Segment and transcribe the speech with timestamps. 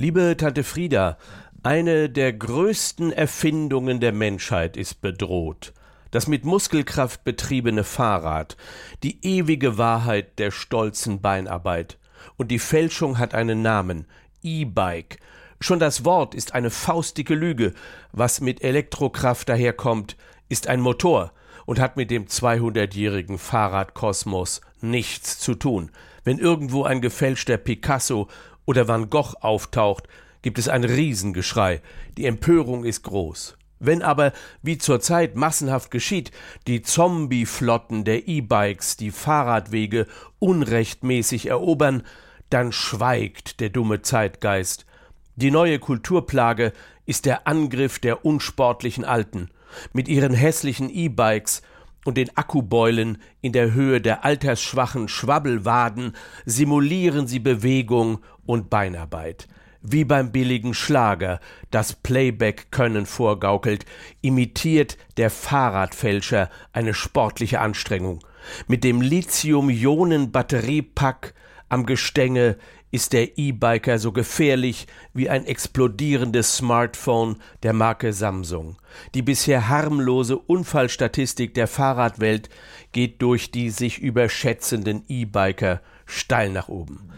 [0.00, 1.18] Liebe Tante Frieda,
[1.62, 5.74] eine der größten Erfindungen der Menschheit ist bedroht.
[6.10, 8.56] Das mit Muskelkraft betriebene Fahrrad,
[9.02, 11.98] die ewige Wahrheit der stolzen Beinarbeit.
[12.38, 14.06] Und die Fälschung hat einen Namen
[14.42, 15.18] E-Bike.
[15.60, 17.74] Schon das Wort ist eine faustdicke Lüge.
[18.10, 20.16] Was mit Elektrokraft daherkommt,
[20.48, 21.30] ist ein Motor
[21.66, 25.90] und hat mit dem 200-jährigen Fahrradkosmos nichts zu tun.
[26.24, 28.28] Wenn irgendwo ein gefälschter Picasso
[28.70, 30.06] oder Van Gogh auftaucht,
[30.42, 31.82] gibt es ein Riesengeschrei.
[32.16, 33.56] Die Empörung ist groß.
[33.80, 36.30] Wenn aber, wie zurzeit massenhaft geschieht,
[36.68, 40.06] die Zombie-Flotten der E-Bikes die Fahrradwege
[40.38, 42.04] unrechtmäßig erobern,
[42.48, 44.86] dann schweigt der dumme Zeitgeist.
[45.34, 46.72] Die neue Kulturplage
[47.06, 49.50] ist der Angriff der unsportlichen Alten.
[49.92, 51.62] Mit ihren hässlichen E-Bikes
[52.04, 56.14] und den Akkubeulen in der Höhe der altersschwachen Schwabbelwaden
[56.46, 59.48] simulieren sie Bewegung und Beinarbeit.
[59.82, 63.86] Wie beim billigen Schlager, das Playback-Können vorgaukelt,
[64.20, 68.20] imitiert der Fahrradfälscher eine sportliche Anstrengung.
[68.66, 71.32] Mit dem Lithium-Ionen-Batteriepack
[71.70, 72.56] am Gestänge
[72.90, 78.76] ist der E-Biker so gefährlich wie ein explodierendes Smartphone der Marke Samsung.
[79.14, 82.50] Die bisher harmlose Unfallstatistik der Fahrradwelt
[82.90, 87.08] geht durch die sich überschätzenden E-Biker steil nach oben.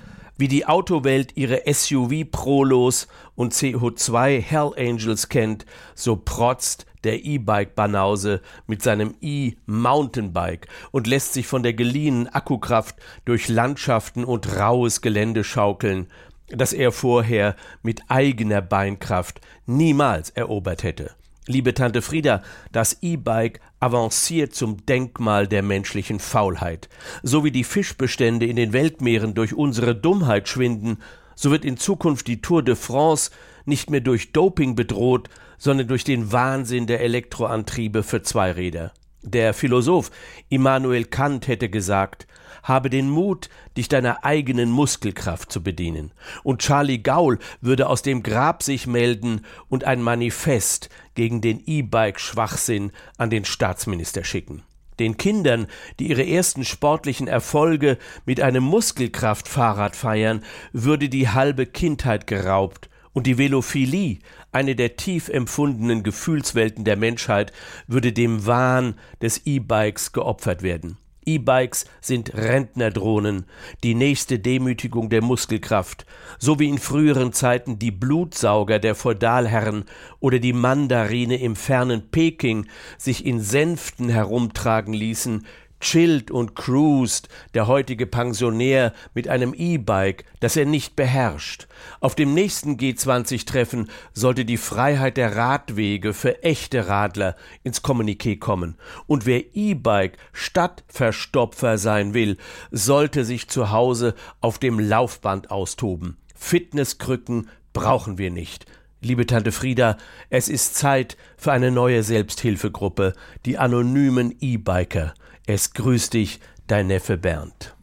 [0.43, 8.83] Wie die Autowelt ihre SUV-Prolos und CO2 Hell Angels kennt, so protzt der E-Bike-Banause mit
[8.83, 16.09] seinem E-Mountainbike und lässt sich von der geliehenen Akkukraft durch Landschaften und raues Gelände schaukeln,
[16.49, 17.55] das er vorher
[17.85, 21.13] mit eigener Beinkraft niemals erobert hätte.
[21.49, 22.41] Liebe Tante Frieda,
[22.71, 26.89] das E-Bike avanciert zum Denkmal der menschlichen Faulheit.
[27.25, 30.99] So wie die Fischbestände in den Weltmeeren durch unsere Dummheit schwinden,
[31.35, 33.33] so wird in Zukunft die Tour de France
[33.65, 38.93] nicht mehr durch Doping bedroht, sondern durch den Wahnsinn der Elektroantriebe für Zweiräder.
[39.23, 40.11] Der Philosoph
[40.49, 42.27] Immanuel Kant hätte gesagt,
[42.65, 46.13] habe den Mut, dich deiner eigenen Muskelkraft zu bedienen.
[46.43, 52.91] Und Charlie Gaul würde aus dem Grab sich melden und ein Manifest gegen den E-Bike-Schwachsinn
[53.17, 54.65] an den Staatsminister schicken.
[54.99, 55.69] Den Kindern,
[56.01, 63.27] die ihre ersten sportlichen Erfolge mit einem Muskelkraftfahrrad feiern, würde die halbe Kindheit geraubt und
[63.27, 64.19] die Velophilie,
[64.53, 67.53] eine der tief empfundenen Gefühlswelten der Menschheit,
[67.87, 70.97] würde dem Wahn des E-Bikes geopfert werden.
[71.25, 73.45] E-Bikes sind Rentnerdrohnen,
[73.85, 76.05] die nächste Demütigung der Muskelkraft,
[76.39, 79.85] so wie in früheren Zeiten die Blutsauger der Feudalherren
[80.19, 82.67] oder die Mandarine im fernen Peking
[82.99, 85.47] sich in Sänften herumtragen ließen,
[85.83, 91.67] chillt und cruist der heutige Pensionär mit einem E-Bike, das er nicht beherrscht.
[92.01, 98.77] Auf dem nächsten G20-Treffen sollte die Freiheit der Radwege für echte Radler ins Kommuniqué kommen.
[99.07, 102.39] Und wer E-Bike Stadtverstopfer sein will,
[102.71, 106.17] sollte sich zu Hause auf dem Laufband austoben.
[106.35, 108.67] Fitnesskrücken brauchen wir nicht.
[109.01, 109.97] Liebe Tante Frieda,
[110.31, 113.15] es ist Zeit für eine neue Selbsthilfegruppe,
[113.45, 115.15] die anonymen E-Biker.
[115.47, 117.75] Es grüßt dich, dein Neffe Bernd.